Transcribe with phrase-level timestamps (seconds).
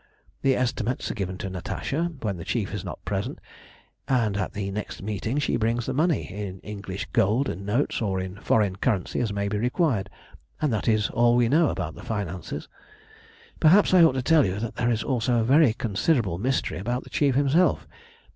[0.41, 3.37] "The estimates are given to Natasha when the Chief is not present,
[4.07, 8.19] and at the next meeting she brings the money in English gold and notes, or
[8.19, 10.09] in foreign currency as may be required,
[10.59, 12.67] and that is all we know about the finances.
[13.59, 17.03] "Perhaps I ought to tell you that there is also a very considerable mystery about
[17.03, 17.87] the Chief himself.